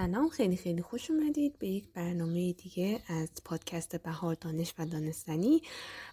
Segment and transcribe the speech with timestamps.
[0.00, 0.28] سلام.
[0.28, 5.62] خیلی خیلی خوش اومدید به یک برنامه دیگه از پادکست بهار دانش و دانستنی.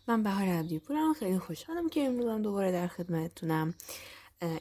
[0.08, 1.14] من بهار عبدیپورم.
[1.14, 3.74] خیلی خوشحالم که امروز دوباره در خدمتتونم.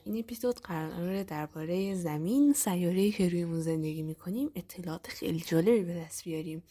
[0.04, 5.95] این اپیزود قراره درباره زمین سیاره‌ای که روی اون زندگی می‌کنیم اطلاعات خیلی جالبی به
[5.95, 6.62] دست بیاریم.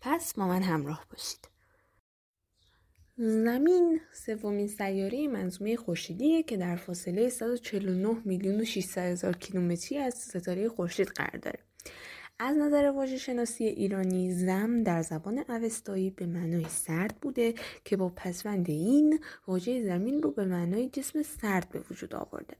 [0.00, 1.48] پس با من همراه باشید.
[3.16, 10.14] زمین سومین سیاره منظومه خورشیدیه که در فاصله 149 میلیون و 600 هزار کیلومتری از
[10.14, 11.69] ستاره خورشید قرار داره.
[12.38, 18.08] از نظر واژه شناسی ایرانی زم در زبان اوستایی به معنای سرد بوده که با
[18.08, 22.56] پسوند این واژه زمین رو به معنای جسم سرد به وجود آورده.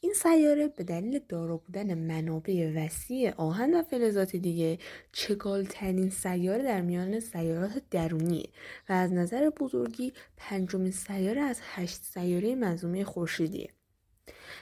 [0.00, 4.78] این سیاره به دلیل دارا بودن منابع وسیع آهن و فلزات دیگه
[5.12, 8.48] چگالترین سیاره در میان سیارات درونیه
[8.88, 13.75] و از نظر بزرگی پنجمین سیاره از هشت سیاره منظومه خورشیدیه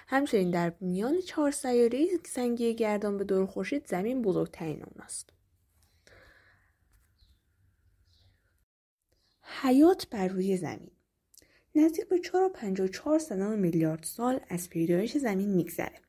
[0.06, 5.30] همچنین در میان چهار سیاره سنگی گردان به دور خورشید زمین بزرگترین اوناست.
[9.62, 10.90] حیات بر روی زمین.
[11.74, 16.00] نزدیک به 4.54 سدان میلیارد سال از پیدایش زمین میگذره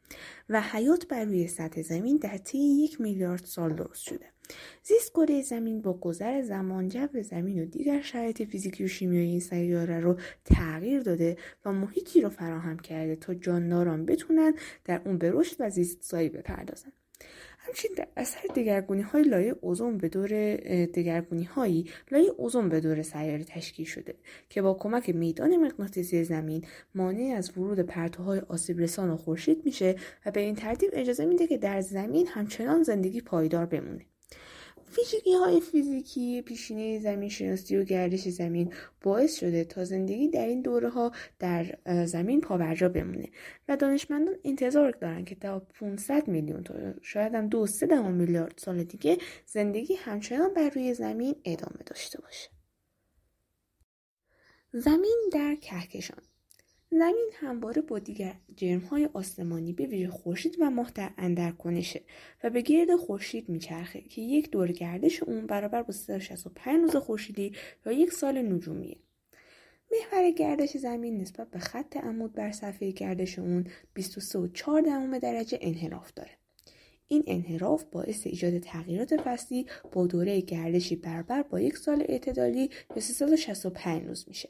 [0.49, 4.34] و حیات بر روی سطح زمین در طی یک میلیارد سال درست شده.
[4.83, 9.39] زیست کره زمین با گذر زمان جو زمین و دیگر شرایط فیزیکی و شیمیایی این
[9.39, 14.53] سیاره رو تغییر داده و محیطی رو فراهم کرده تا جانداران بتونن
[14.85, 16.91] در اون به رشد و زیست سایی بپردازن.
[17.67, 23.01] همچنین در اثر دگرگونی های لایه اوزون به دور دگرگونی هایی لایه اوزون به دور
[23.01, 24.15] سیاره تشکیل شده
[24.49, 26.65] که با کمک میدان مغناطیسی زمین
[26.95, 31.47] مانع از ورود پرتوهای آسیب رسان و خورشید میشه و به این ترتیب اجازه میده
[31.47, 34.05] که در زمین همچنان زندگی پایدار بمونه.
[34.97, 40.61] ویژگی های فیزیکی پیشینه زمین شناسی و گردش زمین باعث شده تا زندگی در این
[40.61, 43.29] دوره ها در زمین پابرجا بمونه
[43.67, 48.83] و دانشمندان انتظار دارن که تا 500 میلیون تا شاید هم دو سه میلیارد سال
[48.83, 52.49] دیگه زندگی همچنان بر روی زمین ادامه داشته باشه.
[54.73, 56.21] زمین در کهکشان
[56.91, 58.35] زمین همواره با دیگر
[58.91, 62.01] های آسمانی به ویژه خورشید و ماه در اندر کنشه
[62.43, 67.53] و به گرد خورشید میچرخه که یک دور گردش اون برابر با 365 روز خورشیدی
[67.85, 68.97] یا یک سال نجومیه
[69.91, 73.67] محور گردش زمین نسبت به خط عمود بر صفحه گردش اون
[73.99, 76.31] 23.4 درجه انحراف داره.
[77.07, 83.01] این انحراف باعث ایجاد تغییرات فصلی با دوره گردشی برابر با یک سال اعتدالی یا
[83.01, 84.49] 365 روز میشه.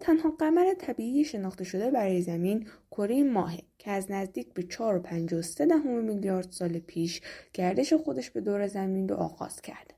[0.00, 6.04] تنها قمر طبیعی شناخته شده برای زمین کره ماهه که از نزدیک به 4.53 دهم
[6.04, 7.20] میلیارد سال پیش
[7.52, 9.94] گردش خودش به دور زمین رو آغاز کرده.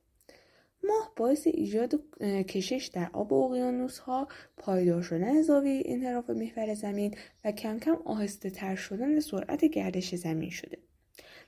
[0.85, 1.95] ماه باعث ایجاد
[2.49, 8.51] کشش در آب اقیانوس ها، پایدار شدن زاویه انحراف محور زمین و کم کم آهسته
[8.51, 10.79] تر شدن سرعت گردش زمین شده.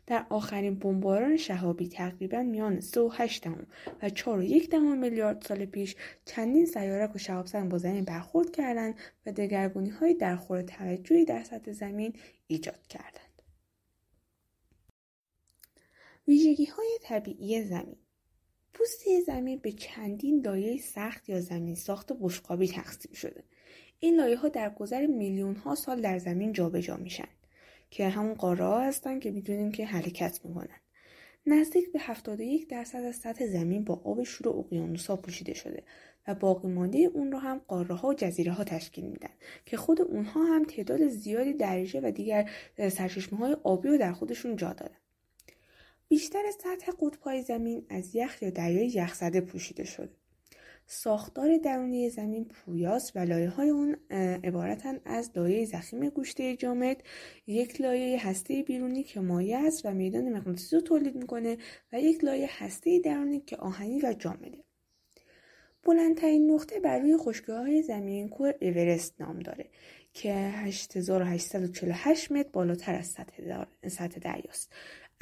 [0.06, 3.66] در آخرین بمباران شهابی تقریبا میان 3.8 دهم
[4.02, 8.94] و 4.1 دهم میلیارد سال پیش چندین سیارک و شهاب سنگ با زمین برخورد کردند
[9.26, 12.14] و دگرگونی های در خور توجهی در سطح زمین
[12.46, 13.42] ایجاد کردند.
[16.28, 17.96] ویژگی های طبیعی زمین
[18.74, 23.44] پوستی زمین به چندین لایه سخت یا زمین ساخت بشقابی تقسیم شده.
[23.98, 27.28] این لایه ها در گذر میلیون ها سال در زمین جابجا میشن.
[27.92, 30.80] که همون قاره ها هستن که می‌دونیم که حرکت می‌کنن.
[31.46, 35.82] نزدیک به 71 درصد از سطح زمین با آب شور اقیانوس ها پوشیده شده
[36.28, 39.30] و باقی مانده اون رو هم قاره ها و جزیره ها تشکیل میدن
[39.66, 44.56] که خود اونها هم تعداد زیادی دریچه و دیگر سرچشمه های آبی رو در خودشون
[44.56, 44.96] جا دارن
[46.08, 50.21] بیشتر سطح قطبهای زمین از یخ یا دریای یخزده پوشیده شده.
[50.86, 53.96] ساختار درونی زمین پویاست و لایه های اون
[54.44, 57.02] عبارتن از لایه زخیم گوشته جامد
[57.46, 61.56] یک لایه هسته بیرونی که مایع است و میدان مغناطیسی رو تولید می‌کنه
[61.92, 64.64] و یک لایه هسته درونی که آهنی و جامده
[65.84, 69.70] بلندترین نقطه بر روی خشکی های زمین کوه اورست نام داره
[70.14, 73.06] که 8848 متر بالاتر از
[73.88, 74.72] سطح دریاست.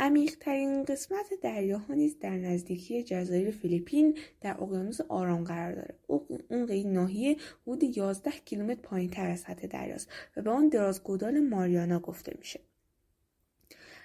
[0.00, 5.94] عمیقترین قسمت دریاها نیز در نزدیکی جزایر فیلیپین در اقیانوس آرام قرار داره.
[6.48, 7.36] اون ناحیه
[7.66, 12.60] حدود 11 کیلومتر پایین تر از سطح دریاست و به آن درازگودال ماریانا گفته میشه.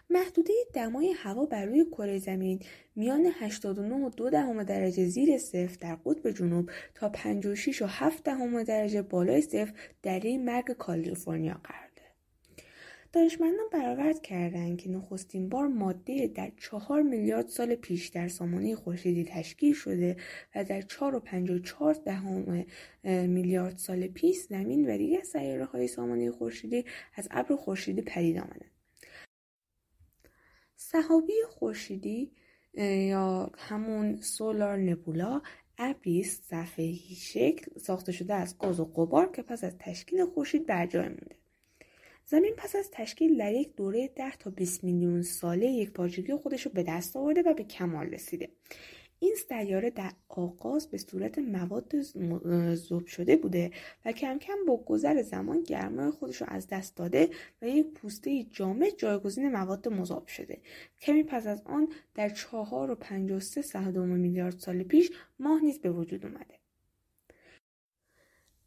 [0.10, 2.60] محدوده دمای هوا بر روی کره زمین
[2.96, 8.24] میان 89 و 2 دهم درجه زیر صفر در قطب جنوب تا 56 و 7
[8.24, 11.85] دهم درجه بالای صفر در مرگ کالیفرنیا قرار
[13.16, 19.24] دانشمندان برآورد کردند که نخستین بار ماده در چهار میلیارد سال پیش در سامانه خورشیدی
[19.24, 20.18] تشکیل شده
[20.56, 22.66] و در چهار و پنج و چهار دهم
[23.04, 26.86] میلیارد سال پیش زمین و دیگر سیاره های سامانه خورشیدی
[27.16, 28.72] از ابر خورشیدی پدید آمدند.
[30.76, 32.32] صحابی خورشیدی
[33.10, 35.42] یا همون سولار نبولا
[35.78, 40.86] ابری صفحه‌ای شکل ساخته شده از گاز و غبار که پس از تشکیل خورشید بر
[40.86, 41.45] جای مونده.
[42.28, 46.66] زمین پس از تشکیل در یک دوره 10 تا 20 میلیون ساله یک پارچگی خودش
[46.66, 48.50] رو به دست آورده و به کمال رسیده.
[49.20, 52.02] این سیاره در آغاز به صورت مواد
[52.76, 53.72] ذوب شده بوده
[54.06, 57.30] و کم کم با گذر زمان گرمای خودش رو از دست داده
[57.62, 60.62] و یک پوسته جامد جایگزین مواد مذاب شده.
[61.02, 65.80] کمی پس از آن در چهار و پنج و سه میلیارد سال پیش ماه نیز
[65.80, 66.65] به وجود اومده.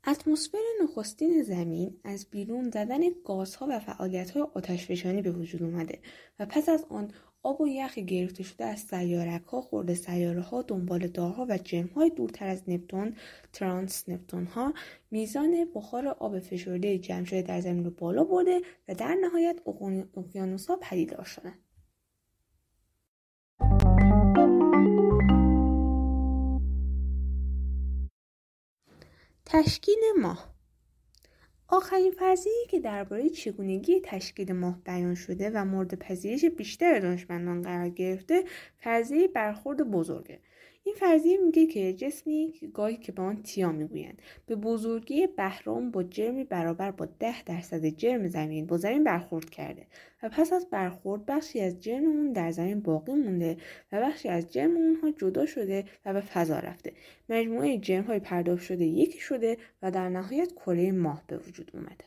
[0.08, 5.98] اتمسفر نخستین زمین از بیرون زدن گازها و فعالیتهای آتشفشانی به وجود اومده
[6.38, 7.10] و پس از آن
[7.42, 11.86] آب و یخ گرفته شده از سیارک ها خورده سیاره ها دنبال دارها و جرم
[11.86, 13.16] های دورتر از نپتون
[13.52, 14.74] ترانس نپتون ها
[15.10, 19.58] میزان بخار آب فشرده جمع شده در زمین رو بالا برده و در نهایت
[20.16, 21.54] اقیانوس ها پدیدار شدن
[29.50, 30.54] تشکیل ماه.
[31.68, 37.88] آخرین فرضیه‌ای که درباره چگونگی تشکیل ماه بیان شده و مورد پذیرش بیشتر دانشمندان قرار
[37.88, 38.44] گرفته
[38.76, 40.40] فرضیه برخورد بزرگه.
[40.88, 44.22] این فرضیه میگه که جسمی گاهی که به آن تیا می‌گویند.
[44.46, 49.86] به بزرگی بهرام با جرمی برابر با ده درصد جرم زمین با زمین برخورد کرده
[50.22, 53.56] و پس از برخورد بخشی از جرم اون در زمین باقی مونده
[53.92, 56.92] و بخشی از جرم اونها جدا شده و به فضا رفته.
[57.28, 62.04] مجموعه جرم های پرداخت شده یکی شده و در نهایت کره ماه به وجود اومده.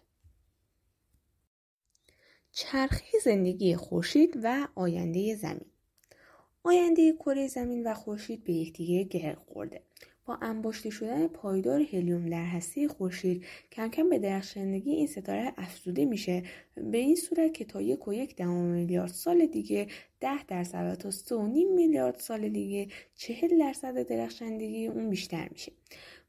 [2.51, 5.71] چرخه زندگی خورشید و آینده زمین.
[6.63, 9.81] آینده کره زمین و خورشید به یکدیگر گره خورده.
[10.25, 16.05] با انباشته شدن پایدار هلیوم در هسته خورشید کم کم به درخشندگی این ستاره افزوده
[16.05, 16.43] میشه.
[16.75, 19.87] به این صورت که تا یک و یک دهم میلیارد سال دیگه
[20.19, 25.49] ده درصد و تا سه و نیم میلیارد سال دیگه چهل درصد درخشندگی اون بیشتر
[25.51, 25.71] میشه.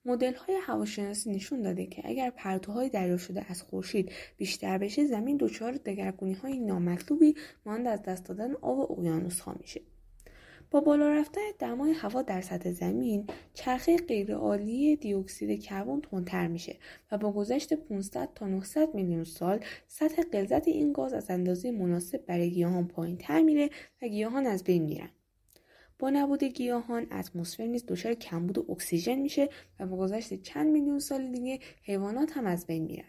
[0.04, 5.36] مدل های هواشناسی نشون داده که اگر پرتوهای دریافت شده از خورشید بیشتر بشه زمین
[5.36, 7.34] دچار دگرگونی های نامطلوبی
[7.66, 9.80] مانند از دست دادن آب اقیانوس ها میشه.
[10.72, 16.76] با بالا رفتن دمای هوا در سطح زمین چرخه غیرعالی دیوکسید کربن تندتر میشه
[17.12, 22.26] و با گذشت 500 تا 900 میلیون سال سطح غلظت این گاز از اندازه مناسب
[22.26, 23.70] برای گیاهان پایین تر میره
[24.02, 25.10] و گیاهان از بین میرن.
[25.98, 29.48] با نبود گیاهان اتمسفر نیز دچار کمبود اکسیژن میشه
[29.80, 33.04] و با گذشت چند میلیون سال دیگه حیوانات هم از بین میرن.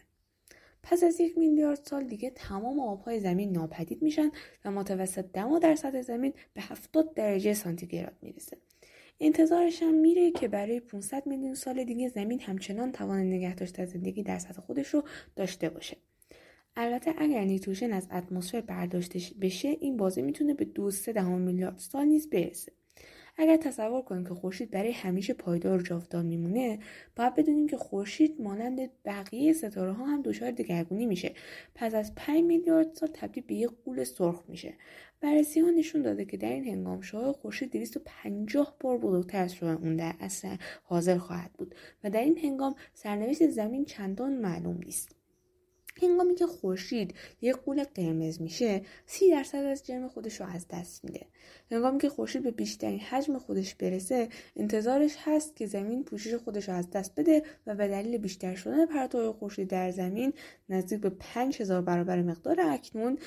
[0.84, 4.32] پس از یک میلیارد سال دیگه تمام آبهای زمین ناپدید میشن
[4.66, 8.58] و متوسط دما در سطح زمین به 70 درجه سانتیگراد می‌رسه.
[9.20, 14.24] انتظارش هم میره که برای 500 میلیون سال دیگه زمین همچنان توان نگه داشته زندگی
[14.24, 15.04] در سطح خودش رو
[15.36, 15.98] داشته باشه.
[16.76, 21.78] البته اگر نیتروژن از اتمسفر برداشته بشه این بازه می‌تونه به دو سه دهم میلیارد
[21.78, 22.72] سال نیز برسه.
[23.38, 26.80] اگر تصور کنیم که خورشید برای همیشه پایدار و جاودان میمونه
[27.16, 31.34] باید بدونیم که خورشید مانند بقیه ستاره ها هم دچار دگرگونی میشه.
[31.76, 34.74] پس از 5 میلیارد سال تبدیل به یک قول سرخ میشه.
[35.22, 39.96] بررسی ها نشون داده که در این هنگام شعاع خورشید 250 بار بزرگتر از اون
[39.96, 41.76] در اصل حاضر خواهد بود.
[42.04, 45.23] و در این هنگام سرنوشت زمین چندان معلوم نیست.
[46.02, 51.06] هنگامی که خورشید یک قول قرمز میشه سی درصد از جرم خودش رو از دست
[51.06, 51.26] میده.
[51.72, 56.76] هنگامی که خورشید به بیشترین حجم خودش برسه انتظارش هست که زمین پوشش خودش رو
[56.76, 60.34] از دست بده و به دلیل بیشتر شدن پرتو خورشید در زمین
[60.70, 63.18] نزدیک به پنج هزار برابر مقدار اکنون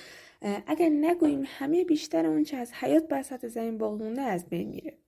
[0.67, 4.69] اگر نگوییم همه بیشتر اون چه از حیات بر سطح زمین باقی مونده از بین
[4.69, 4.99] میره.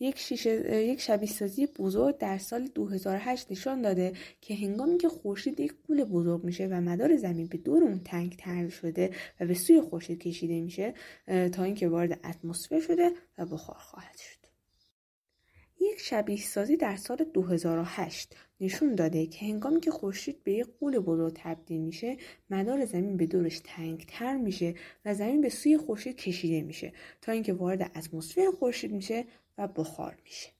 [0.00, 5.60] یک, شیشه، یک شبیه سازی بزرگ در سال 2008 نشان داده که هنگامی که خورشید
[5.60, 9.54] یک گول بزرگ میشه و مدار زمین به دور اون تنگ تر شده و به
[9.54, 10.94] سوی خورشید کشیده میشه
[11.52, 14.37] تا اینکه وارد اتمسفر شده و بخار خواهد شد.
[15.80, 20.98] یک شبیه سازی در سال 2008 نشون داده که هنگامی که خورشید به یک قول
[20.98, 22.16] بزرگ تبدیل میشه
[22.50, 26.92] مدار زمین به دورش تنگ تر میشه و زمین به سوی خورشید کشیده میشه
[27.22, 29.24] تا اینکه وارد اتمسفر خورشید میشه
[29.58, 30.50] و بخار میشه.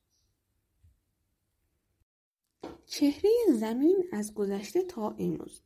[2.86, 5.62] چهره زمین از گذشته تا امروز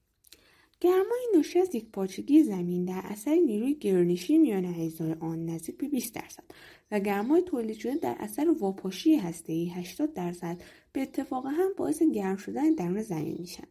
[0.82, 5.88] گرمای ناشی از یک پارچگی زمین در اثر نیروی گرانشی میان اجزای آن نزدیک به
[5.88, 6.44] 20 درصد
[6.90, 10.62] و گرمای تولید شده در اثر واپاشی هسته‌ای 80 درصد
[10.92, 13.66] به اتفاق هم باعث گرم شدن درون زمین میشن.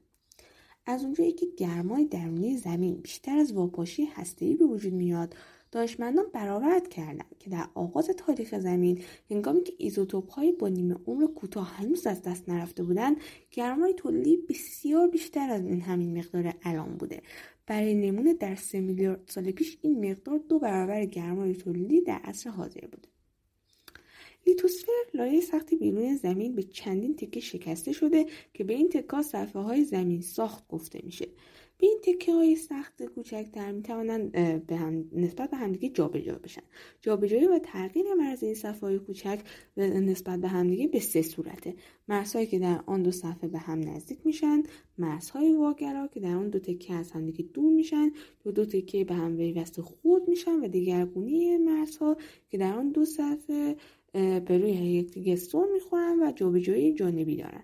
[0.86, 5.36] از اونجایی که گرمای درونی زمین بیشتر از واپاشی هسته‌ای به وجود میاد
[5.72, 11.28] دانشمندان برآورد کردند که در آغاز تاریخ زمین هنگامی که ایزوتوپ های با نیمه عمر
[11.28, 13.18] کوتاه هنوز از دست نرفته بودند
[13.52, 17.22] گرمای تولیدی بسیار بیشتر از این همین مقدار الان بوده.
[17.68, 22.50] برای نمونه در سه میلیارد سال پیش این مقدار دو برابر گرمای تولیدی در عصر
[22.50, 23.10] حاضر بوده
[24.48, 29.62] لیتوسفر لایه سختی بیرون زمین به چندین تکه شکسته شده که به این تکه صفحه
[29.62, 31.28] های زمین ساخت گفته میشه.
[31.78, 34.32] به این تکه های سخت کوچکتر می توانند
[34.68, 36.62] به هم نسبت به همدیگه جابجا بشن.
[37.02, 39.40] جابجایی و تغییر مرز این صفحه های کوچک
[39.78, 41.76] نسبت به همدیگه به سه صورته.
[42.08, 44.64] مرزهایی که در آن دو صفحه به هم نزدیک میشن
[44.98, 48.12] مرزهای واگرا که در آن دو تکه از همدیگه دور میشن
[48.44, 52.18] دو دو تکه به هم ویوسته خورد میشن و دیگرگونی مرزها
[52.50, 53.76] که در آن دو صفحه
[54.14, 57.64] به روی یکدیگه سر می‌خورن و جابجایی جانبی دارن.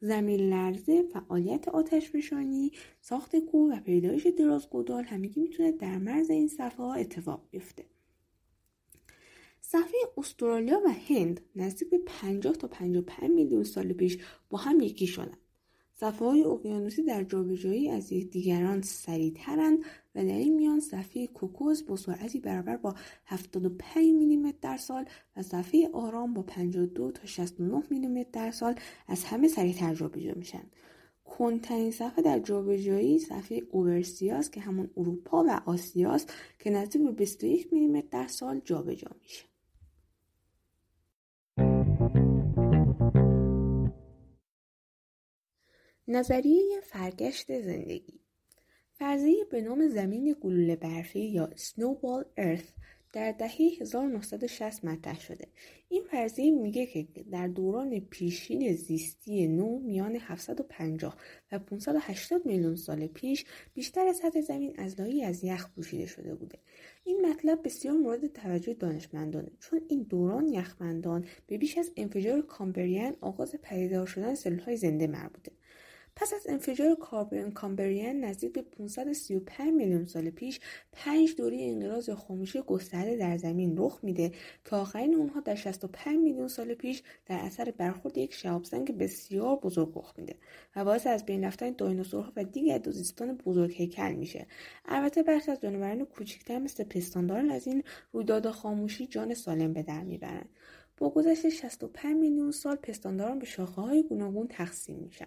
[0.00, 6.48] زمین لرزه فعالیت آتش فشانی ساخت کوه و پیدایش درازگودال همگی می‌تونه در مرز این
[6.48, 7.84] صفحه ها اتفاق بیفته.
[9.60, 14.18] صفحه استرالیا و هند نزدیک به 50 تا 55 میلیون سال پیش
[14.50, 15.38] با هم یکی شدن.
[16.02, 19.78] صفحه های اقیانوسی در جابجایی از دیگران سریعترند
[20.14, 22.94] و در این میان صفحه کوکوز با سرعتی برابر با
[23.26, 25.04] 75 میلیمتر در سال
[25.36, 28.74] و صفحه آرام با 52 تا 69 میلیمتر در سال
[29.08, 30.64] از همه سریعتر جابجا میشن.
[31.24, 37.72] کنترین صفحه در جابجایی صفحه اوورسیاس که همون اروپا و آسیاست که نزدیک به 21
[37.72, 39.51] میلیمتر در سال جابجا میشه.
[46.12, 48.20] نظریه فرگشت زندگی
[48.92, 52.64] فرضیه به نام زمین گلوله برفی یا سنوبال ارث
[53.12, 55.46] در دهه 1960 مطرح شده.
[55.88, 61.16] این فرضیه میگه که در دوران پیشین زیستی نو میان 750
[61.52, 66.34] و 580 میلیون سال پیش بیشتر از سطح زمین از لایی از یخ پوشیده شده
[66.34, 66.58] بوده.
[67.04, 73.16] این مطلب بسیار مورد توجه دانشمندانه چون این دوران یخمندان به بیش از انفجار کامبریان
[73.20, 75.52] آغاز پدیدار شدن سلولهای زنده مربوطه.
[76.16, 76.96] پس از انفجار
[77.54, 80.60] کامبریان نزدیک به 535 میلیون سال پیش
[80.92, 84.32] پنج دوره انقراض خاموشی گسترده در زمین رخ میده
[84.64, 89.92] که آخرین اونها در 65 میلیون سال پیش در اثر برخورد یک شهابسنگ بسیار بزرگ
[89.96, 90.36] رخ میده
[90.76, 94.46] و باعث از بین رفتن دایناسورها و دیگر دوزیستان بزرگ هیکل میشه.
[94.84, 100.02] البته برخی از جانوران کوچکتر مثل پستانداران از این رویداد خاموشی جان سالم به در
[100.02, 100.48] می‌برند
[100.98, 105.26] با گذشت 65 میلیون سال پستانداران به شاخه های گوناگون تقسیم میشن.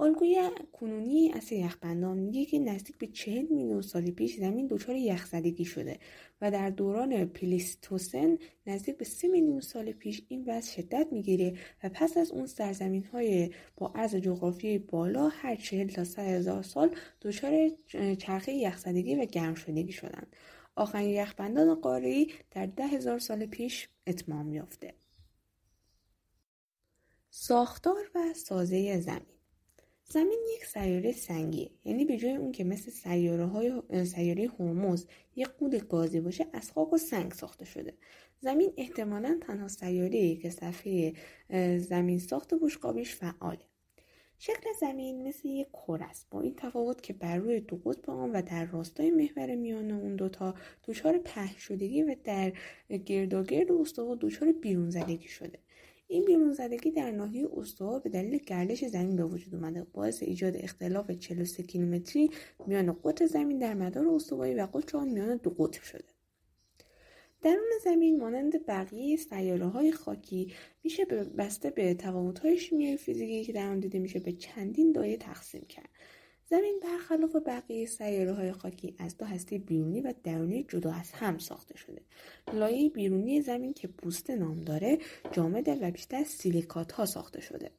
[0.00, 5.64] الگوی کنونی اصل یخبندان میگه که نزدیک به چهل میلیون سال پیش زمین دچار یخزدگی
[5.64, 5.98] شده
[6.40, 11.88] و در دوران پلیستوسن نزدیک به سه میلیون سال پیش این وضع شدت می‌گیره و
[11.88, 16.96] پس از اون سرزمین های با عرض جغرافی بالا هر چهل تا سه هزار سال
[17.22, 17.70] دچار
[18.18, 20.36] چرخه یخزدگی و گرم شدگی شدند.
[20.76, 24.94] آخرین یخبندان قاره‌ای در ده هزار سال پیش اتمام یافته.
[27.30, 29.34] ساختار و سازه زمین
[30.08, 35.06] زمین یک سیاره سنگیه یعنی به جای اون که مثل سیاره های سیاره هرمز
[35.36, 37.94] یک قود گازی باشه از خاک و سنگ ساخته شده.
[38.40, 41.12] زمین احتمالا تنها سیاره که صفحه
[41.78, 43.64] زمین ساخت بشقابیش فعاله
[44.38, 46.26] شکل زمین مثل یک کور است.
[46.30, 50.16] با این تفاوت که بر روی دو قطب آن و در راستای محور میان اون
[50.16, 52.52] دوتا دچار پهن شدگی و در
[53.06, 55.58] گرداگرد استوا دچار بیرون زدگی شده.
[56.06, 59.86] این بیرون زدگی در ناحیه استوا به دلیل گردش زمین به وجود اومده.
[59.92, 62.30] باعث ایجاد اختلاف 43 کیلومتری
[62.66, 66.04] میان قطر زمین در مدار استوایی و قطر آن میان دو قطب شده.
[67.42, 70.52] درون زمین مانند بقیه سیاره های خاکی
[70.84, 71.04] میشه
[71.38, 75.64] بسته به تفاوت های شیمیایی فیزیکی که در آن دیده میشه به چندین دایه تقسیم
[75.68, 75.88] کرد.
[76.50, 81.38] زمین برخلاف بقیه سیاره های خاکی از دو هسته بیرونی و درونی جدا از هم
[81.38, 82.02] ساخته شده.
[82.52, 84.98] لایه بیرونی زمین که پوسته نام داره
[85.32, 87.70] جامده و بیشتر از سیلیکات ها ساخته شده.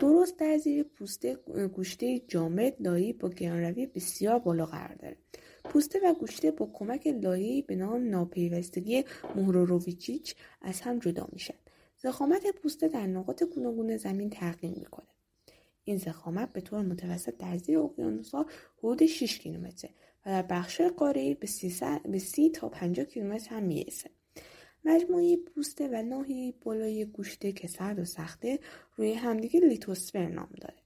[0.00, 1.34] درست در زیر پوسته
[1.74, 5.16] گوشته جامد لایه با گرانروی بسیار بالا قرار داره.
[5.64, 9.04] پوسته و گوشته با کمک لایه به نام ناپیوستگی
[9.36, 11.54] مهروروویچیچ از هم جدا میشن.
[11.98, 15.06] زخامت پوسته در نقاط گوناگون زمین تغییر می‌کنه.
[15.88, 18.46] این زخامت به طور متوسط در زیر اقیانوسها
[18.78, 19.90] حدود 6 کیلومتره
[20.26, 21.34] و در بخش قاره
[22.04, 24.10] به 30 تا 50 کیلومتر هم می‌رسه.
[24.84, 28.58] مجموعه پوسته و ناحیه بالای گوشته که سرد و سخته
[28.96, 30.82] روی همدیگه لیتوسفر نام داره.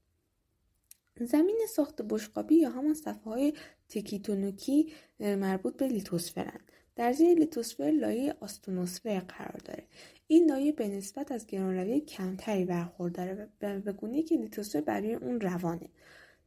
[1.20, 3.52] زمین ساخت بشقابی یا همان صفحه های
[3.88, 6.72] تکیتونوکی مربوط به لیتوسفرند.
[6.96, 9.84] در زیر لیتوسفر لایه آستونوسفر قرار داره
[10.32, 15.40] این لایه به نسبت از گرانروی کمتری برخورداره و به گونه که لیتوسفر برای اون
[15.40, 15.88] روانه.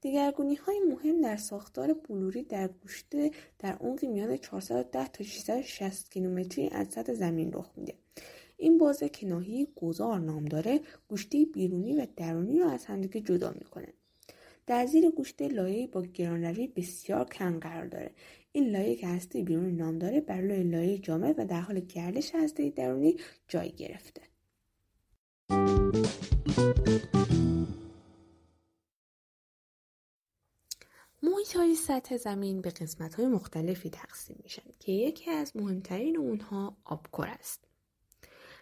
[0.03, 6.69] دگرگونی های مهم در ساختار بلوری در گوشته در عمقی میان 410 تا 660 کیلومتری
[6.69, 7.93] از سطح زمین رخ میده.
[8.57, 13.53] این بازه که ناحیه گذار نام داره گوشته بیرونی و درونی رو از همدیگه جدا
[13.59, 13.93] می‌کنه.
[14.67, 18.11] در زیر گوشته لایه با گرانروی بسیار کم قرار داره.
[18.55, 22.31] این لایه که هسته بیرونی نام داره بر لایه لایه جامد و در حال گردش
[22.35, 23.15] هسته درونی
[23.47, 24.21] جای گرفته
[31.23, 36.77] محیط های سطح زمین به قسمت های مختلفی تقسیم میشن که یکی از مهمترین اونها
[36.85, 37.67] آبکر است.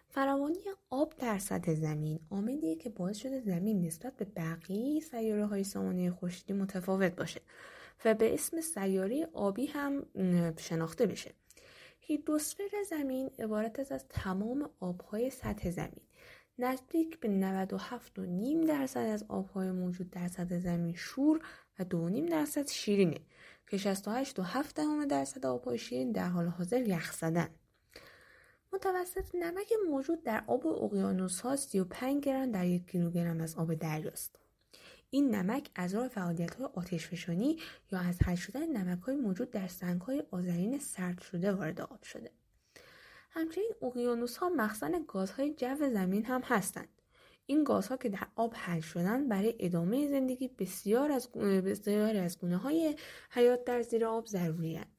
[0.09, 0.59] فراوانی
[0.89, 6.11] آب در سطح زمین عاملیه که باعث شده زمین نسبت به بقیه سیاره های سامانه
[6.11, 7.41] خورشیدی متفاوت باشه
[8.05, 10.05] و به اسم سیاره آبی هم
[10.57, 11.31] شناخته بشه.
[11.99, 16.01] هیدروسفر زمین عبارت است از تمام آبهای سطح زمین.
[16.59, 21.39] نزدیک به 97.5 درصد از آبهای موجود در سطح زمین شور
[21.79, 23.19] و 2.5 درصد شیرینه
[23.67, 27.49] که 68.7 درصد آبهای شیرین در حال حاضر یخ زدن.
[28.73, 34.42] متوسط نمک موجود در آب اقیانوس ها 35 گرم در یک کیلوگرم از آب دریاست.
[35.13, 37.57] این نمک از راه فعالیت های آتشفشانی
[37.91, 42.03] یا از حل شدن نمک های موجود در سنگ های آذرین سرد شده وارد آب
[42.03, 42.31] شده.
[43.29, 46.87] همچنین اقیانوس ها مخزن گازهای جو زمین هم هستند.
[47.45, 52.57] این گازها که در آب حل شدن برای ادامه زندگی بسیار از بسیاری از گونه
[52.57, 52.95] های
[53.29, 54.97] حیات در زیر آب ضروری هستند.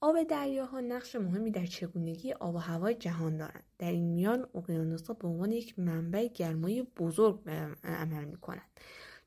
[0.00, 3.64] آب دریاها نقش مهمی در چگونگی آب و هوای جهان دارند.
[3.78, 7.40] در این میان اقیانوسها به عنوان یک منبع گرمایی بزرگ
[7.84, 8.70] عمل می‌کنند.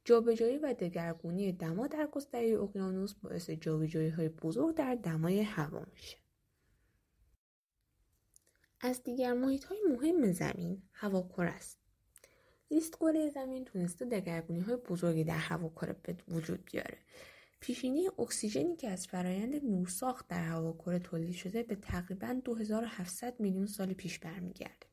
[0.05, 6.17] جابجایی و دگرگونی دما در گستره اقیانوس باعث جابجایی های بزرگ در دمای هوا میشه.
[8.81, 11.79] از دیگر محیط های مهم زمین هواکره است.
[12.69, 12.97] زیست
[13.33, 16.97] زمین تونسته دگرگونی های بزرگی در هواکره به وجود بیاره.
[17.59, 23.93] پیشینی اکسیژنی که از فرایند نورساخت در هواکره تولید شده به تقریبا 2700 میلیون سال
[23.93, 24.92] پیش برمیگرده.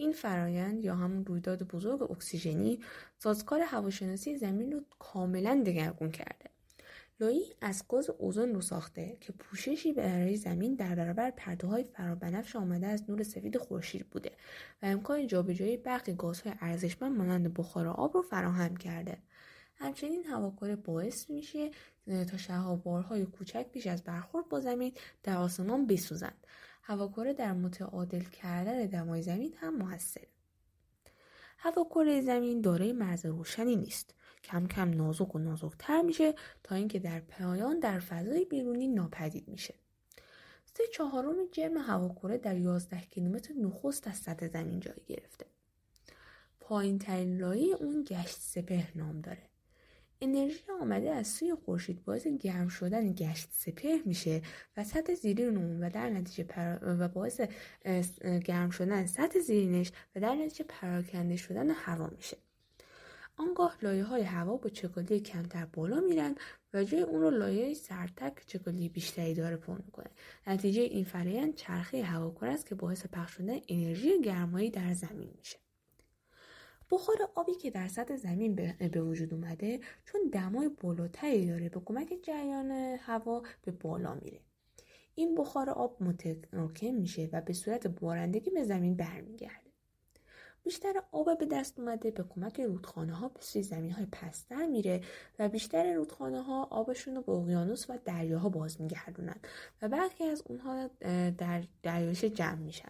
[0.00, 2.80] این فرایند یا همون رویداد بزرگ اکسیژنی
[3.18, 6.50] سازکار هواشناسی زمین رو کاملا دگرگون کرده.
[7.20, 12.56] لایی از گاز اوزون رو ساخته که پوششی برای زمین در برابر پرده های فرابنفش
[12.56, 14.30] آمده از نور سفید خورشید بوده
[14.82, 19.18] و امکان جابجایی برخی گازهای ارزشمند مانند بخار آب رو فراهم کرده
[19.78, 21.70] همچنین هواکره باعث میشه
[22.30, 26.46] تا شهابارهای کوچک پیش از برخورد با زمین در آسمان بسوزند.
[26.82, 30.28] هواکره در متعادل کردن دمای زمین هم موثره.
[31.58, 34.14] هواکره زمین دارای مرز روشنی نیست.
[34.44, 39.74] کم کم نازک و نازکتر میشه تا اینکه در پایان در فضای بیرونی ناپدید میشه.
[40.64, 45.46] سه چهارم جرم هواکره در 11 کیلومتر نخست از سطح زمین جای گرفته.
[46.60, 49.47] پایین ترین لایه اون گشت سپهر نام داره.
[50.20, 54.42] انرژی آمده از سوی خورشید باعث گرم شدن گشت سپهر میشه
[54.76, 57.40] و سطح زیرین اون و در نتیجه و باعث
[58.44, 62.36] گرم شدن سطح زیرینش و در نتیجه پراکنده شدن هوا میشه.
[63.36, 66.34] آنگاه لایه های هوا با چگالی کمتر بالا میرن
[66.74, 70.10] و جای اون رو لایه سرتک چگالی بیشتری داره پر می‌کنه.
[70.46, 75.58] نتیجه این فرایند چرخه هواکره است که باعث پخش شدن انرژی گرمایی در زمین میشه.
[76.90, 78.54] بخار آبی که در سطح زمین
[78.92, 82.70] به وجود اومده چون دمای بالاتری داره به کمک جریان
[83.00, 84.40] هوا به بالا میره.
[85.14, 89.68] این بخار آب متراکم میشه و به صورت بارندگی به زمین برمیگرده.
[90.64, 95.00] بیشتر آب به دست اومده به کمک رودخانه ها به سوی زمین های پستر میره
[95.38, 99.36] و بیشتر رودخانه ها آبشون رو به اقیانوس و دریاها باز میگردونن
[99.82, 100.90] و برخی از اونها
[101.38, 102.88] در دریاچه جمع میشن.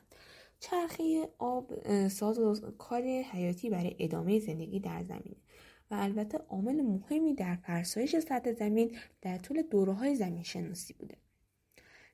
[0.61, 1.75] چرخه آب
[2.09, 5.37] ساز و کار حیاتی برای ادامه زندگی در زمین
[5.91, 11.17] و البته عامل مهمی در فرسایش سطح زمین در طول دوره های زمین شناسی بوده.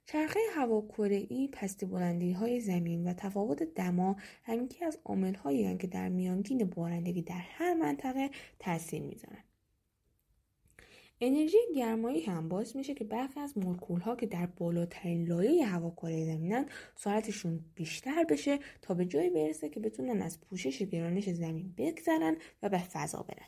[0.06, 5.86] چرخه هوا ای پست بلندی های زمین و تفاوت دما هم از عامل هایی که
[5.86, 9.44] در میانگین بارندگی در هر منطقه تاثیر می‌ذارند.
[11.20, 15.90] انرژی گرمایی هم باعث میشه که برخی از مولکول ها که در بالاترین لایه هوا
[15.90, 21.74] کره زمینن سرعتشون بیشتر بشه تا به جایی برسه که بتونن از پوشش گرانش زمین
[21.78, 23.46] بگذرن و به فضا برن.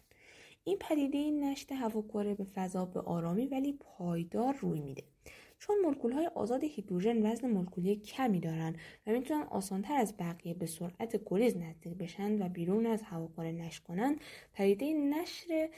[0.65, 5.03] این پدیده نشت هواکره به فضا به آرامی ولی پایدار روی میده.
[5.59, 8.77] چون مولکول های آزاد هیدروژن وزن مولکولی کمی دارن
[9.07, 13.83] و می‌تونن آسانتر از بقیه به سرعت گریز نزدیک بشن و بیرون از هواکره نشت
[13.83, 14.17] کنن
[14.55, 15.69] پدیده نشر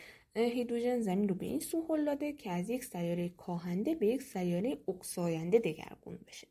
[0.44, 4.22] هیدروژن زمین رو به این سو هل داده که از یک سیاره کاهنده به یک
[4.22, 6.48] سیاره اکساینده دگرگون بشه.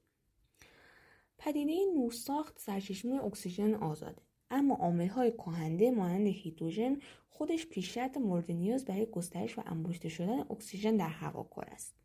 [1.37, 4.21] پدیده نورساخت سرچشمه اکسیژن آزاده.
[4.51, 10.97] اما عاملهای کاهنده مانند هیدروژن خودش پیشرفت مورد نیاز برای گسترش و انباشته شدن اکسیژن
[10.97, 11.95] در هواکره است.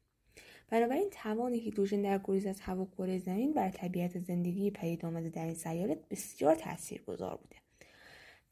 [0.70, 5.54] بنابراین توان هیدروژن در گریز از هواکره زمین بر طبیعت زندگی پدید آمده در این
[5.54, 7.61] سیاره بسیار تاثیرگذار بوده.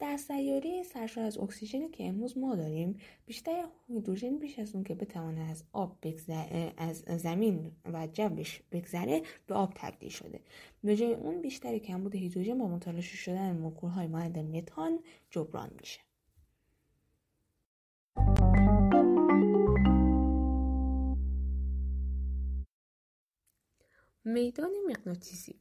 [0.01, 4.95] در سیاره سرشار از اکسیژنی که امروز ما داریم بیشتر هیدروژن بیش از اون که
[4.95, 5.97] بتواند از آب
[6.77, 10.39] از زمین و جوش بگذره به آب تبدیل شده.
[10.83, 15.99] به جای اون بیشتر کمبود هیدروژن با متلاشی شدن مولکولهای مانند متان جبران میشه.
[24.25, 25.59] میدان مغناطیسی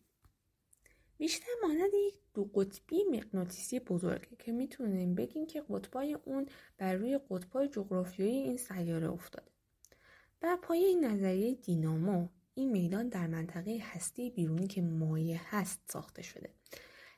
[1.20, 6.46] بیشتر مانند یک دو قطبی مغناطیسی بزرگه که می‌تونیم بگیم که قطبای اون
[6.78, 9.50] بر روی قطبای جغرافیایی این سیاره افتاده.
[10.40, 16.50] بر پایه نظریه دینامو این میدان در منطقه هسته بیرونی که مایع هست ساخته شده.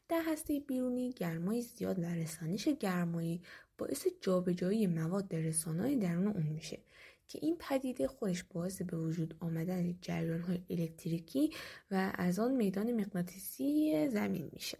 [0.09, 3.43] در هسته بیرونی گرمای زیاد و رسانش گرمایی
[3.79, 6.79] باعث جابجایی مواد در رسانه‌های درون اون میشه
[7.33, 11.51] که این پدیده خودش باعث به وجود آمدن جریان های الکتریکی
[11.91, 14.79] و از آن میدان مغناطیسی زمین میشه.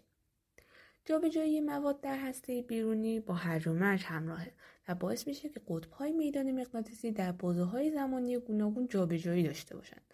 [1.05, 4.51] جابجایی مواد در هسته بیرونی با هرج و مرج همراهه
[4.87, 10.13] و باعث میشه که قطبهای میدان مغناطیسی در بازه های زمانی گوناگون جابجایی داشته باشند.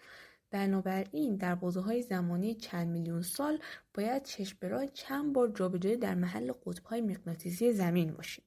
[0.50, 3.58] بنابراین در بازه های زمانی چند میلیون سال
[3.94, 8.44] باید چشم چند بار جابجایی در محل قطبهای مغناطیسی زمین باشیم.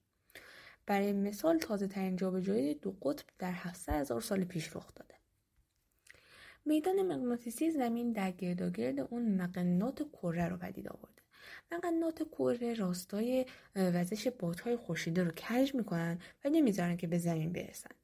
[0.86, 5.16] برای مثال تازه ترین جابجایی دو قطب در 700 هزار سال پیش رخ داده.
[6.66, 11.22] میدان مغناطیسی زمین در گرداگرد اون مقنات کره رو پدید آورده.
[11.72, 17.96] مقنات کره راستای وزش بادهای خورشیدی رو کج می‌کنن و نمی‌ذارن که به زمین برسن.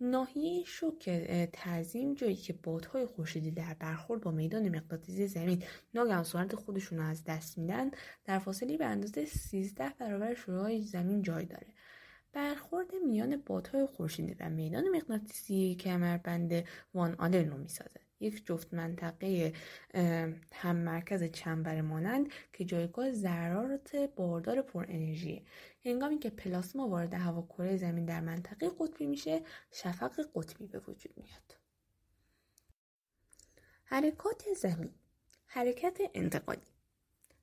[0.00, 1.10] ناحیه شوک
[1.52, 5.62] تعظیم جایی که بادهای خورشیدی در برخورد با میدان مغناطیسی زمین
[5.94, 7.90] ناگهان سرعت خودشون رو از دست میدن
[8.24, 11.66] در فاصله به اندازه 13 برابر شروع زمین جای داره
[12.32, 16.64] برخورد میان بادهای خورشیدی و میدان مغناطیسی کمربند
[16.94, 19.52] وان آلن رو می‌سازه یک جفت منطقه
[20.52, 25.46] هم مرکز چنبر مانند که جایگاه ذرات باردار پر انرژی.
[25.84, 31.56] هنگامی که پلاسما وارد هواکره زمین در منطقه قطبی میشه شفق قطبی به وجود میاد.
[33.84, 34.90] حرکات زمین
[35.46, 36.77] حرکت انتقالی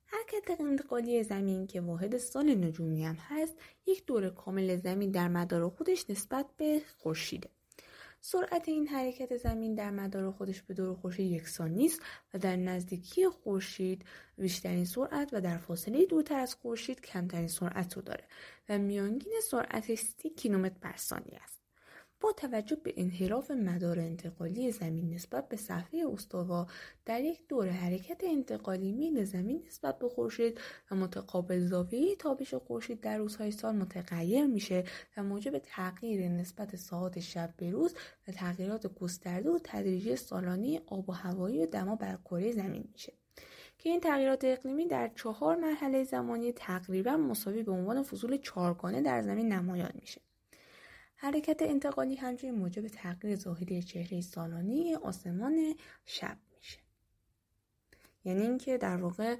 [0.05, 5.69] حرکت انتقالی زمین که واحد سال نجومی هم هست یک دور کامل زمین در مدار
[5.69, 7.49] خودش نسبت به خورشیده.
[8.27, 12.01] سرعت این حرکت زمین در مدار خودش به دور خورشید یکسان نیست
[12.33, 14.05] و در نزدیکی خورشید
[14.37, 18.23] بیشترین سرعت و در فاصله دورتر از خورشید کمترین سرعت رو داره
[18.69, 21.54] و میانگین سرعتش 30 کیلومتر بر ثانیه است.
[22.31, 26.67] توجه به انحراف مدار انتقالی زمین نسبت به صفحه استوا
[27.05, 30.59] در یک دور حرکت انتقالی میل زمین نسبت به خورشید
[30.91, 34.83] و متقابل زاویه تابش خورشید در روزهای سال متغیر میشه
[35.17, 37.95] و موجب تغییر نسبت ساعات شب به روز
[38.27, 43.13] و تغییرات گسترده و تدریجی سالانه آب و هوایی و دما بر کره زمین میشه.
[43.77, 49.21] که این تغییرات اقلیمی در چهار مرحله زمانی تقریبا مساوی به عنوان فصول چهارگانه در
[49.21, 50.24] زمین نمایان میشه.
[51.15, 55.75] حرکت انتقالی همچنین موجب تغییر ظاهری چهره سالانه آسمان
[56.05, 56.79] شب میشه.
[58.25, 59.37] یعنی اینکه در واقع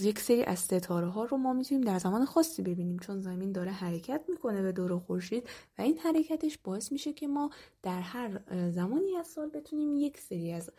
[0.00, 3.70] یک سری از ستاره ها رو ما می‌تونیم در زمان خاصی ببینیم چون زمین داره
[3.70, 7.50] حرکت می‌کنه به دور خورشید و این حرکتش باعث میشه که ما
[7.82, 10.70] در هر زمانی از سال بتونیم یک سری از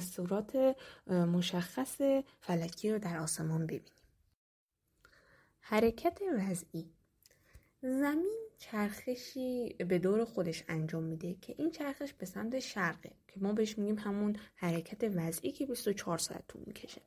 [0.00, 0.76] صورات
[1.08, 2.00] مشخص
[2.40, 3.92] فلکی رو در آسمان ببینیم.
[5.60, 6.90] حرکت وضعی
[7.82, 13.52] زمین چرخشی به دور خودش انجام میده که این چرخش به سمت شرقه که ما
[13.52, 17.02] بهش میگیم همون حرکت وضعی که 24 ساعت طول می‌کشه.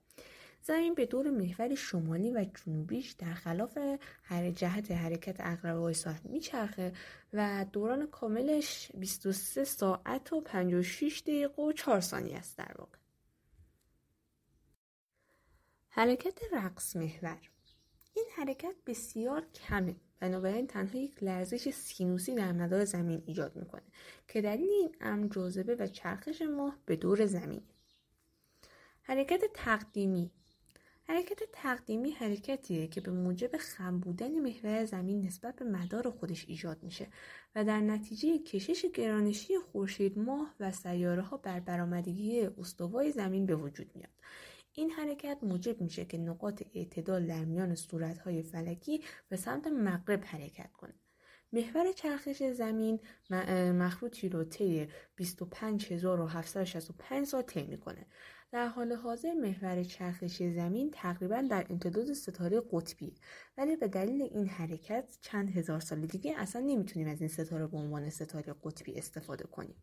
[0.64, 3.78] زمین به دور محور شمالی و جنوبیش در خلاف
[4.24, 6.94] هر جهت حرکت اقربای ساعت میچرخه
[7.34, 12.98] و دوران کاملش 23 ساعت و 56 دقیقه و 4 ثانیه است در واقع.
[15.90, 17.40] حرکت رقص محور.
[18.14, 19.96] این حرکت بسیار کمه.
[20.22, 23.84] بنابراین تنها یک لرزش سینوسی در مدار زمین ایجاد می‌کنه
[24.28, 27.62] که دلیل این امر جاذبه و چرخش ماه به دور زمین.
[29.02, 30.32] حرکت تقدیمی.
[31.04, 36.84] حرکت تقدیمی حرکتیه که به موجب خم بودن محور زمین نسبت به مدار خودش ایجاد
[36.84, 37.08] میشه
[37.56, 43.56] و در نتیجه کشش گرانشی خورشید ماه و سیاره ها بر برآمدگی استوای زمین به
[43.56, 44.10] وجود میاد.
[44.74, 50.72] این حرکت موجب میشه که نقاط اعتدال در میان صورتهای فلکی به سمت مغرب حرکت
[50.72, 50.94] کنه.
[51.54, 53.00] محور چرخش زمین
[53.72, 58.06] مخروطی رو طی 25765 سال طی می‌کنه.
[58.52, 63.16] در حال حاضر محور چرخشی زمین تقریبا در امتداد ستاره قطبی.
[63.58, 67.78] ولی به دلیل این حرکت چند هزار سال دیگه اصلا نمی‌تونیم از این ستاره به
[67.78, 69.76] عنوان ستاره قطبی استفاده کنیم.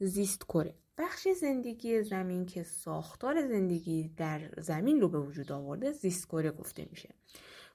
[0.00, 0.74] زیست کره.
[0.98, 6.86] بخش زندگی زمین که ساختار زندگی در زمین رو به وجود آورده زیست کره گفته
[6.90, 7.14] میشه.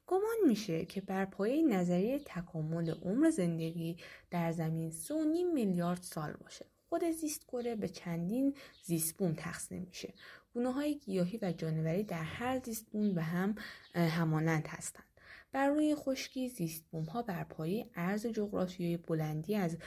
[0.07, 3.97] گمان میشه که بر پایه نظریه تکامل عمر زندگی
[4.31, 5.13] در زمین 3.5
[5.53, 6.65] میلیارد سال باشه.
[6.89, 10.13] خود زیست کره به چندین زیستبوم تقسیم میشه.
[10.53, 13.55] گونه های گیاهی و جانوری در هر زیستبوم به هم
[13.95, 15.14] همانند هستند.
[15.55, 19.77] بر روی خشکی زیستبوم ها بر پایه ارز جغرافیایی بلندی از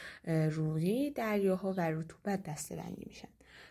[0.51, 3.29] روی دریاها و رطوبت دستبندی میشن.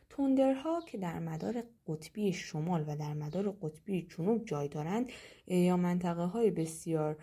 [0.09, 5.11] توندرها که در مدار قطبی شمال و در مدار قطبی جنوب جای دارند
[5.47, 7.17] یا منطقه های بسیار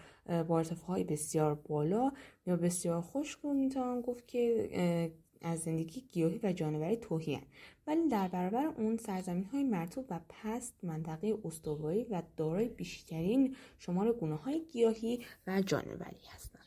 [0.48, 2.12] با های بسیار بالا
[2.46, 5.12] یا بسیار خشک رو می‌توان گفت که
[5.44, 7.40] از زندگی گیاهی و جانوری توهی
[7.86, 14.12] ولی در برابر اون سرزمین های مرتوب و پست منطقه استوایی و دارای بیشترین شمار
[14.12, 16.64] گونه های گیاهی و جانوری هستند.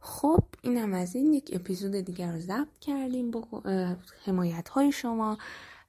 [0.00, 1.32] خب اینم از این.
[1.32, 3.62] یک اپیزود دیگر رو ضبط کردیم با
[4.24, 5.38] حمایت های شما.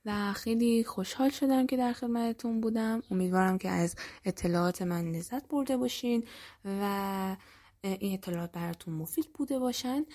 [0.05, 3.03] و خیلی خوشحال شدم که در خدمتتون بودم.
[3.11, 6.23] امیدوارم که از اطلاعات من لذت برده باشین
[6.63, 7.35] و
[7.83, 10.05] این اطلاعات براتون مفید بوده باشن.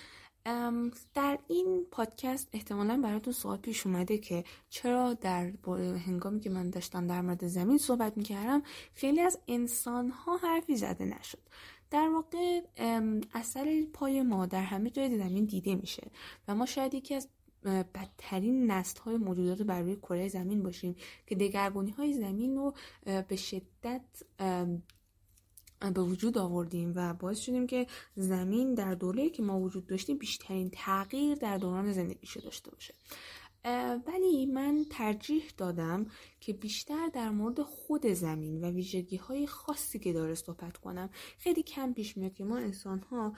[1.13, 5.51] در این پادکست احتمالا براتون سوال پیش اومده که چرا در
[6.05, 11.05] هنگامی که من داشتم در مورد زمین صحبت می‌کردم خیلی از انسان ها حرفی زده
[11.05, 11.39] نشد.
[11.91, 12.61] در واقع
[13.33, 16.11] اثر پای ما در همه جای زمین دیده میشه
[16.47, 17.27] و ما شاید یکی از
[17.65, 20.95] بدترین نسل های موجودات بر روی کره زمین باشیم
[21.27, 22.73] که دگرگونی های زمین رو
[23.27, 24.23] به شدت
[25.89, 30.69] به وجود آوردیم و باعث شدیم که زمین در دوره که ما وجود داشتیم بیشترین
[30.73, 32.93] تغییر در دوران زندگیشو داشته باشه.
[34.07, 36.05] ولی من ترجیح دادم
[36.39, 41.09] که بیشتر در مورد خود زمین و ویژگی های خاصی که داره صحبت کنم.
[41.37, 43.33] خیلی کم پیش میاد که ما انسان ها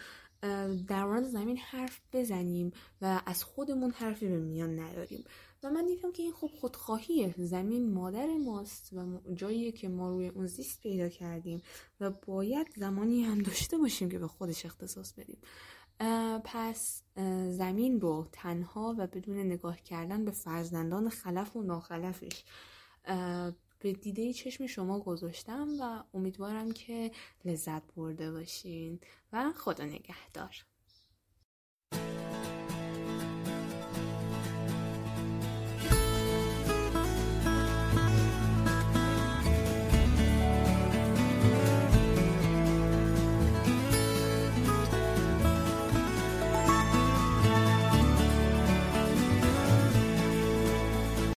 [0.88, 5.24] در مورد زمین حرف بزنیم و از خودمون حرفی به میان نیاریم.
[5.64, 7.36] و من دیدم که این خب خودخواهیه.
[7.38, 11.62] زمین مادر ماست و جایی که ما روی اون زیست پیدا کردیم
[12.00, 15.38] و باید زمانی هم داشته باشیم که به خودش اختصاص بدیم.
[16.44, 17.04] پس
[17.50, 22.44] زمین رو تنها و بدون نگاه کردن به فرزندان خلف و ناخلفش.
[23.80, 27.12] به دیده چشم شما گذاشتم و امیدوارم که
[27.46, 29.00] لذت برده باشین
[29.34, 30.56] و خدا نگهدار.